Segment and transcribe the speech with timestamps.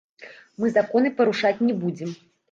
[0.61, 2.17] Мы законы парушаць не будзем.